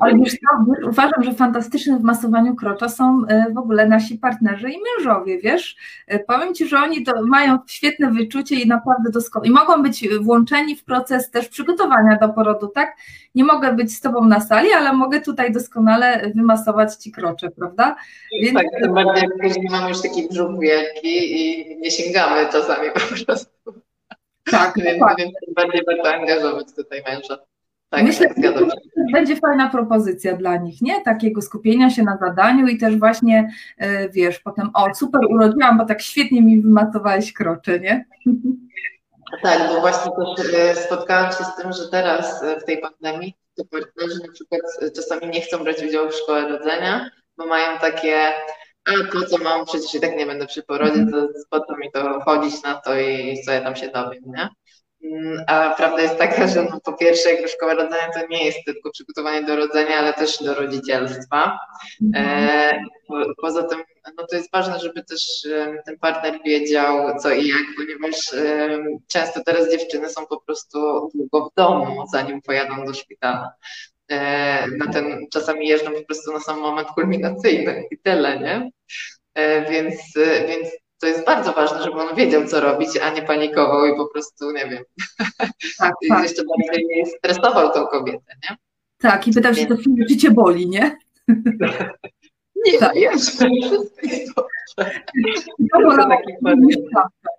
[0.00, 4.70] Ale, wiesz co, uważam, że fantastycznym w masowaniu krocza są e, w ogóle nasi partnerzy
[4.70, 5.76] i mężowie, wiesz?
[6.06, 10.08] E, powiem Ci, że oni to mają świetne wyczucie i naprawdę doskonale, i mogą być
[10.20, 12.96] włączeni w proces też przygotowania do porodu, tak?
[13.34, 17.96] Nie mogę być z Tobą na sali, ale mogę tutaj doskonale wymasować Ci krocze, prawda?
[18.42, 18.54] Więc...
[18.54, 23.24] Tak, tym bardziej jak później mamy już taki brzuch wielki i nie sięgamy czasami po
[23.24, 23.50] prostu.
[24.50, 25.16] Tak, więc, tak.
[25.18, 27.38] więc bardziej warto angażować tutaj męża.
[27.90, 28.66] Tak, Myślę, tak, że to
[29.12, 31.02] będzie fajna propozycja dla nich, nie?
[31.04, 35.84] Takiego skupienia się na zadaniu i też właśnie, e, wiesz, potem, o, super urodziłam, bo
[35.84, 38.04] tak świetnie mi wymatowałeś krocze, nie?
[39.42, 43.34] Tak, bo właśnie też e, spotkałam się z tym, że teraz e, w tej pandemii
[43.56, 44.60] to partnerzy na przykład
[44.96, 48.32] czasami nie chcą brać udziału w szkole rodzenia, bo mają takie,
[48.84, 51.92] a to co mam, przecież i tak nie będę przy porodzie, to po co mi
[51.92, 54.48] to chodzić na to i co ja tam się dowiem, nie?
[55.04, 58.58] Mm, a prawda jest taka, że no, po pierwsze, jakby szkoła rodzenia to nie jest
[58.66, 61.58] tylko przygotowanie do rodzenia, ale też do rodzicielstwa.
[62.16, 62.80] E,
[63.40, 63.82] poza tym,
[64.18, 65.46] no to jest ważne, żeby też
[65.86, 71.50] ten partner wiedział co i jak, ponieważ e, często teraz dziewczyny są po prostu długo
[71.50, 73.52] w domu, zanim pojadą do szpitala.
[74.10, 78.70] E, na ten, czasami jeżdżą po prostu na sam moment kulminacyjny i tyle, nie?
[79.34, 79.94] E, więc,
[80.48, 80.68] więc
[81.00, 84.52] to jest bardzo ważne, żeby on wiedział, co robić, a nie panikował i po prostu,
[84.52, 84.84] nie wiem,
[85.78, 86.22] tak, tak.
[86.22, 88.56] jeszcze bardziej stresował tą kobietę, nie?
[88.98, 89.76] Tak, i pytał się, to
[90.08, 90.96] czy cię boli, nie?
[92.66, 92.94] Nie, tak.
[92.94, 93.30] jest.
[93.30, 93.46] Wszystko
[94.02, 95.46] jest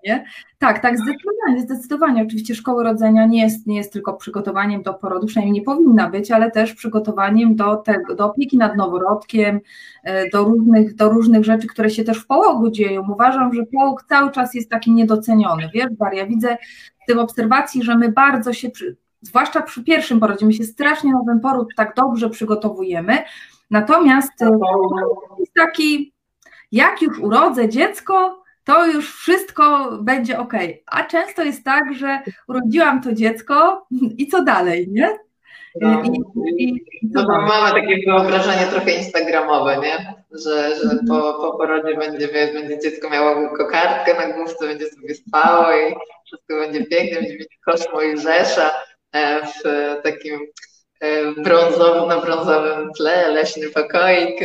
[0.05, 0.25] nie?
[0.57, 2.23] Tak, tak, zdecydowanie, zdecydowanie.
[2.23, 6.31] Oczywiście szkoły rodzenia nie jest, nie jest tylko przygotowaniem do porodu, przynajmniej nie powinna być,
[6.31, 9.59] ale też przygotowaniem do, tego, do opieki nad noworodkiem,
[10.03, 13.11] e, do różnych, do różnych rzeczy, które się też w połogu dzieją.
[13.11, 15.69] Uważam, że połóg cały czas jest taki niedoceniony.
[15.73, 16.57] Wiesz, Daria, widzę
[17.03, 18.69] w tym obserwacji, że my bardzo się,
[19.21, 23.17] zwłaszcza przy pierwszym porodzie, my się strasznie na ten poród tak dobrze przygotowujemy,
[23.71, 24.51] natomiast e,
[25.39, 26.13] jest taki
[26.71, 28.40] jak już urodzę dziecko,
[28.71, 30.53] to już wszystko będzie ok.
[30.85, 33.85] A często jest tak, że urodziłam to dziecko
[34.17, 35.17] i co dalej, nie?
[35.81, 40.13] No, I, i, no, takie wyobrażenie trochę instagramowe, nie?
[40.31, 45.73] Że, że po, po porodzie będzie, będzie dziecko miało kokardkę na główce, będzie sobie spało
[45.73, 48.71] i wszystko będzie pięknie, będzie mieć koszmo i rzesza
[49.11, 49.61] e, w
[50.03, 50.39] takim
[51.37, 54.39] brązowym, na brązowym tle, leśny pokoik.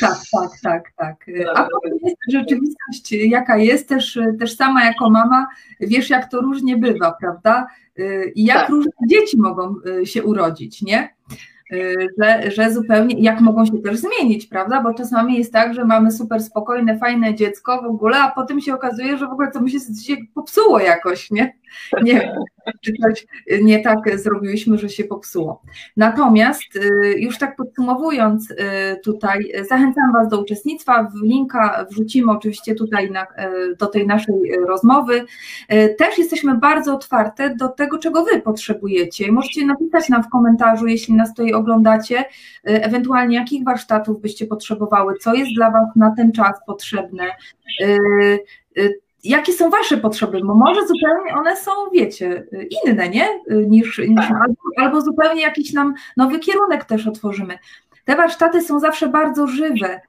[0.00, 1.26] Tak, tak, tak, tak.
[1.54, 5.46] A potem jest rzeczywistość, jaka jest, też, też sama jako mama,
[5.80, 7.66] wiesz, jak to różnie bywa, prawda?
[8.34, 8.68] I jak tak.
[8.68, 11.14] różne dzieci mogą y, się urodzić, nie?
[11.72, 14.82] Y, że, że zupełnie, jak mogą się też zmienić, prawda?
[14.82, 18.74] Bo czasami jest tak, że mamy super spokojne, fajne dziecko w ogóle, a potem się
[18.74, 21.59] okazuje, że w ogóle to mu się popsuło jakoś, nie?
[22.02, 22.32] Nie
[22.80, 23.26] czy coś
[23.62, 25.62] nie tak zrobiliśmy, że się popsuło.
[25.96, 28.56] Natomiast y, już tak podsumowując y,
[29.04, 33.26] tutaj, zachęcam Was do uczestnictwa, linka wrzucimy oczywiście tutaj na,
[33.78, 34.34] do tej naszej
[34.66, 35.24] rozmowy.
[35.98, 39.32] Też jesteśmy bardzo otwarte do tego, czego Wy potrzebujecie.
[39.32, 42.24] Możecie napisać nam w komentarzu, jeśli nas tutaj oglądacie, y,
[42.64, 47.24] ewentualnie jakich warsztatów byście potrzebowały, co jest dla Was na ten czas potrzebne,
[47.82, 48.38] y,
[48.78, 52.46] y, jakie są Wasze potrzeby, bo może zupełnie one są, wiecie,
[52.86, 53.28] inne, nie?
[53.66, 54.32] Niż, niż tak.
[54.42, 57.58] albo, albo zupełnie jakiś nam nowy kierunek też otworzymy.
[58.04, 60.00] Te warsztaty są zawsze bardzo żywe,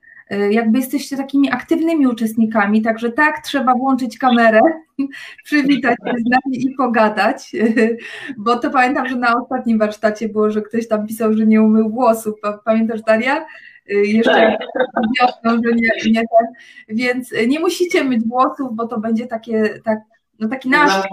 [0.49, 4.59] jakby jesteście takimi aktywnymi uczestnikami, także tak, trzeba włączyć kamerę,
[5.45, 7.51] przywitać się z nami i pogadać,
[8.37, 11.89] bo to pamiętam, że na ostatnim warsztacie było, że ktoś tam pisał, że nie umył
[11.89, 13.45] włosów, pamiętasz Daria?
[13.87, 14.59] Jeszcze tak.
[15.19, 16.47] wiosną, że nie, nie ten,
[16.89, 19.99] więc nie musicie myć włosów, bo to będzie takie, tak,
[20.39, 21.03] no taki nasz.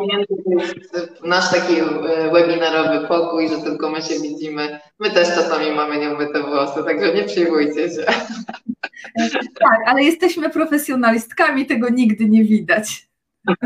[1.24, 4.80] Nasz taki e, webinarowy pokój, że tylko my się widzimy.
[4.98, 8.04] My też czasami mamy nieumyte włosy, także nie przejmujcie się.
[9.60, 13.08] Tak, ale jesteśmy profesjonalistkami, tego nigdy nie widać.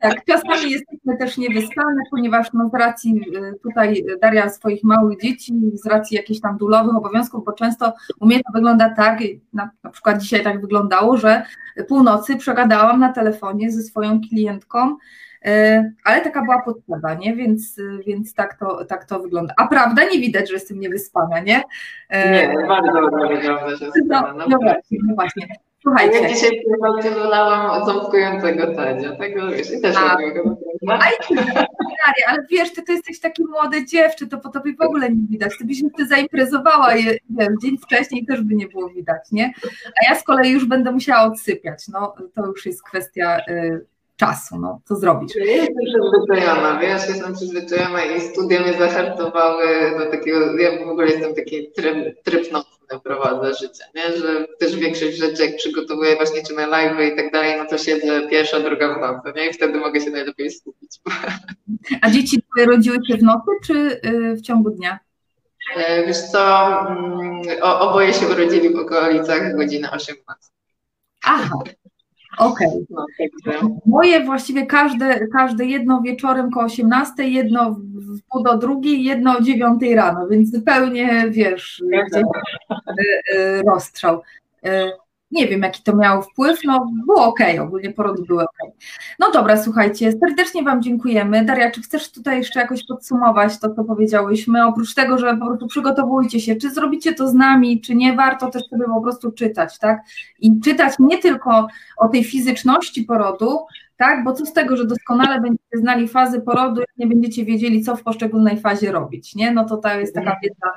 [0.00, 5.54] Tak, czasami jesteśmy też niewyspane, ponieważ no, z racji y, tutaj Daria swoich małych dzieci,
[5.74, 9.18] z racji jakichś tam dulowych obowiązków, bo często u mnie to wygląda tak,
[9.52, 11.42] na, na przykład dzisiaj tak wyglądało, że
[11.88, 14.96] północy przegadałam na telefonie ze swoją klientką,
[15.46, 17.36] y, ale taka była potrzeba, nie?
[17.36, 19.54] Więc, więc tak, to, tak to wygląda.
[19.56, 21.62] A prawda, nie widać, że jestem niewyspana, nie?
[22.10, 25.48] Nie, bardzo dobrze wygląda, że no, no, no, właśnie, no właśnie.
[25.82, 26.20] Słuchajcie.
[26.20, 26.62] Ja dzisiaj
[27.00, 30.56] w wylałam ząbkującego tadzia, tego wiesz, i też robię go
[32.26, 35.52] ale wiesz, ty to jesteś taki młode dziewczę, to po tobie w ogóle nie widać.
[35.58, 39.52] Ty byś ty zaimprezowała je, wiem, dzień wcześniej też by nie było widać, nie?
[39.86, 43.86] A ja z kolei już będę musiała odsypiać, no to już jest kwestia y,
[44.18, 45.36] czasu, no co zrobić?
[45.36, 49.66] Ja jestem przyzwyczajona, wiesz, jestem przyzwyczajona i studia mnie zahartowały
[49.98, 54.16] do takiego, ja w ogóle jestem taki tryb, tryb nocny prowadzę życie, nie?
[54.16, 57.78] że też większość rzeczy jak przygotowuję właśnie czy na live i tak dalej, no to
[57.78, 59.50] siedzę pierwsza, druga w nocy, nie?
[59.50, 61.00] I wtedy mogę się najlepiej skupić.
[62.02, 64.98] A dzieci twoje rodziły się w nocy czy y, w ciągu dnia?
[65.76, 70.14] E, wiesz co, mm, oboje się urodzili w okolicach godziny 18.
[71.24, 71.58] Aha,
[72.38, 72.68] Okej.
[72.68, 73.28] Okay.
[73.62, 79.38] No, Moje właściwie każde, każde jedno wieczorem koło 18, jedno w pół do drugiej, jedno
[79.38, 82.22] o 9 rano, więc zupełnie wiesz, gdzieś,
[82.70, 84.22] e, e, rozstrzał.
[85.30, 88.56] Nie wiem, jaki to miało wpływ, no było ok, ogólnie porody były ok.
[89.18, 91.44] No dobra, słuchajcie, serdecznie Wam dziękujemy.
[91.44, 94.66] Daria, czy chcesz tutaj jeszcze jakoś podsumować to, co powiedziałyśmy?
[94.66, 98.50] Oprócz tego, że po prostu przygotowujcie się, czy zrobicie to z nami, czy nie, warto
[98.50, 100.00] też sobie po prostu czytać, tak?
[100.38, 103.58] I czytać nie tylko o tej fizyczności porodu,
[103.96, 104.24] tak?
[104.24, 107.96] Bo co z tego, że doskonale będziecie znali fazy porodu, jak nie będziecie wiedzieli, co
[107.96, 109.52] w poszczególnej fazie robić, nie?
[109.52, 110.70] No to to jest taka wiedza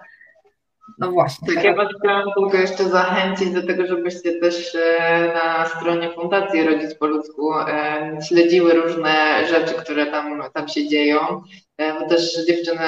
[0.99, 1.55] no właśnie.
[1.55, 6.63] Tak, ja Was chciałam tylko jeszcze zachęcić do tego, żebyście też e, na stronie Fundacji
[6.63, 11.19] Rodzic po ludzku e, śledziły różne rzeczy, które tam, tam się dzieją.
[11.77, 12.83] E, bo też dziewczyny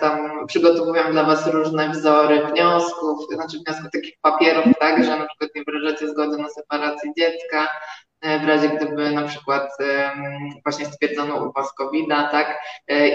[0.00, 5.50] tam przygotowują dla Was różne wzory wniosków, znaczy wniosków takich papierów, tak, że na przykład
[5.54, 7.68] nie wyrażacie zgody na separację dziecka,
[8.22, 9.70] w razie gdyby na przykład
[10.64, 12.58] właśnie stwierdzono u Was covid tak,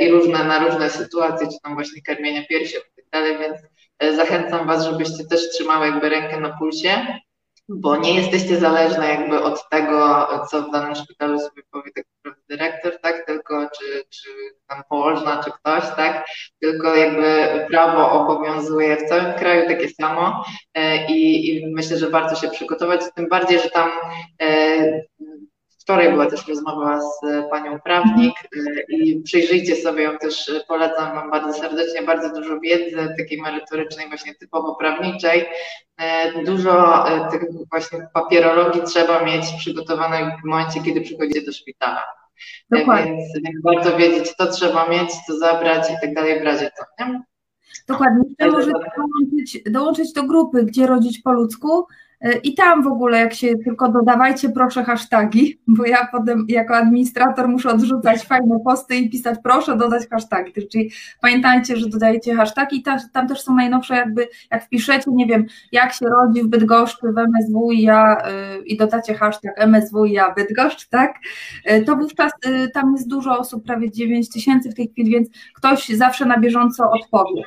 [0.01, 3.57] i różne na różne sytuacje, czy tam właśnie karmienia piersi i tak dalej, więc
[4.15, 7.05] zachęcam Was, żebyście też trzymały jakby rękę na pulsie,
[7.69, 12.43] bo nie jesteście zależne jakby od tego, co w danym szpitalu sobie powie tak naprawdę
[12.49, 14.29] dyrektor, tak, tylko czy, czy
[14.67, 16.25] tam położna, czy ktoś, tak,
[16.61, 22.35] tylko jakby prawo obowiązuje w całym kraju takie samo e, i, i myślę, że warto
[22.35, 23.89] się przygotować, tym bardziej, że tam
[24.41, 25.01] e,
[25.85, 27.19] Wczoraj była też rozmowa z
[27.51, 32.59] panią prawnik y, i przyjrzyjcie sobie ją też, y, polecam Wam bardzo serdecznie, bardzo dużo
[32.59, 35.45] wiedzy takiej merytorycznej, właśnie typowo prawniczej.
[36.41, 42.03] Y, dużo tych właśnie papierologii trzeba mieć przygotowanej w momencie, kiedy przychodzicie do szpitala.
[42.69, 43.11] Dokładnie.
[43.11, 47.05] Więc, więc warto wiedzieć, co trzeba mieć, co zabrać i tak dalej w razie co,
[47.05, 47.21] nie?
[47.87, 48.23] Dokładnie.
[48.29, 51.87] Jeszcze możecie dołączyć, dołączyć do grupy, gdzie rodzić po ludzku,
[52.43, 57.47] i tam w ogóle, jak się tylko dodawajcie, proszę hasztagi, bo ja potem jako administrator
[57.47, 60.53] muszę odrzucać fajne posty i pisać proszę dodać hasztagi.
[60.71, 65.45] Czyli pamiętajcie, że dodajecie hasztagi i tam też są najnowsze, jakby jak wpiszecie, nie wiem,
[65.71, 70.11] jak się rodzi w Bydgoszczy, w MSW i ja y, i dodacie hashtag MSW i
[70.11, 71.15] ja Bydgoszcz, tak?
[71.71, 72.31] Y, to wówczas
[72.73, 76.91] tam jest dużo osób, prawie 9 tysięcy w tej chwili, więc ktoś zawsze na bieżąco
[76.91, 77.41] odpowie.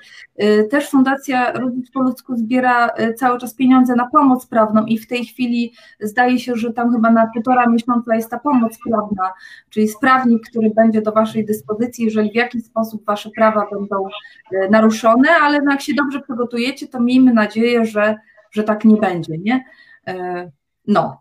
[0.70, 5.24] Też Fundacja Rodzic po ludzku zbiera cały czas pieniądze na pomoc prawną i w tej
[5.24, 9.32] chwili zdaje się, że tam chyba na półtora miesiąca jest ta pomoc prawna,
[9.70, 14.08] czyli sprawnik, który będzie do Waszej dyspozycji, jeżeli w jakiś sposób Wasze prawa będą
[14.52, 18.16] e, naruszone, ale no jak się dobrze przygotujecie, to miejmy nadzieję, że,
[18.50, 19.64] że tak nie będzie, nie?
[20.06, 20.50] E,
[20.86, 21.20] no.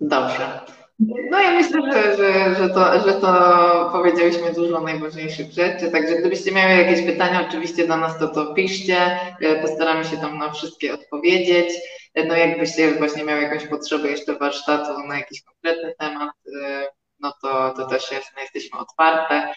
[0.00, 0.60] dobrze.
[0.98, 6.52] No ja myślę, że, że, że, to, że to powiedzieliśmy dużo najważniejszych rzeczy, także gdybyście
[6.52, 8.96] miały jakieś pytania oczywiście do nas, to to piszcie,
[9.40, 11.74] e, postaramy się tam na wszystkie odpowiedzieć.
[12.14, 16.32] E, no jakbyście właśnie miały jakąś potrzebę jeszcze warsztatu na jakiś konkretny temat,
[16.64, 16.86] e,
[17.20, 19.54] no to, to też no jesteśmy otwarte,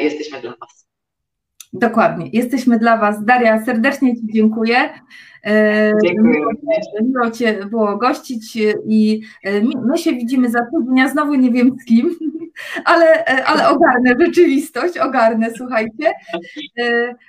[0.00, 0.89] jesteśmy dla Was.
[1.72, 2.30] Dokładnie.
[2.32, 3.24] Jesteśmy dla Was.
[3.24, 4.76] Daria, serdecznie Ci dziękuję.
[5.46, 6.40] E, dziękuję.
[7.02, 10.96] Miło Cię było gościć i e, my się widzimy za tydzień.
[10.96, 12.10] Ja znowu nie wiem z kim,
[12.84, 16.12] ale, e, ale ogarnę rzeczywistość, ogarnę, słuchajcie.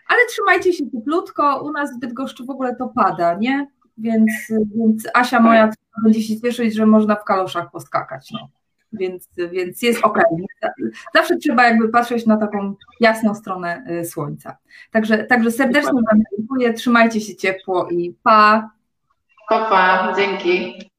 [0.08, 1.64] Ale trzymajcie się cieplutko.
[1.66, 3.68] U nas w Bydgoszczu w ogóle to pada, nie?
[3.98, 4.32] Więc,
[4.76, 5.70] więc Asia moja
[6.04, 8.32] będzie się cieszyć, że można w kaloszach poskakać.
[8.32, 8.61] No
[8.94, 10.20] więc, więc jest ok.
[11.16, 14.58] Zawsze trzeba jakby patrzeć na taką jasną stronę y, słońca.
[14.92, 18.72] Także, także serdecznie Wam dziękuję, trzymajcie się ciepło i pa.
[19.50, 20.91] Pa, pa, dzięki.